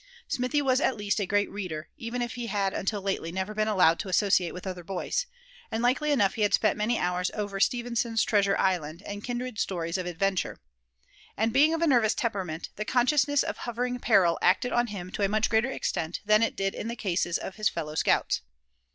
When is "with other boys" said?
4.51-5.27